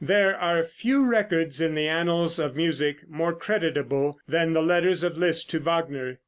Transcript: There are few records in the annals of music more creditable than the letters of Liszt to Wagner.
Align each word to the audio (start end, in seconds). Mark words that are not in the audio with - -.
There 0.03 0.35
are 0.35 0.63
few 0.63 1.05
records 1.05 1.61
in 1.61 1.75
the 1.75 1.87
annals 1.87 2.39
of 2.39 2.55
music 2.55 3.07
more 3.07 3.35
creditable 3.35 4.17
than 4.27 4.53
the 4.53 4.63
letters 4.63 5.03
of 5.03 5.15
Liszt 5.15 5.51
to 5.51 5.59
Wagner. 5.59 6.17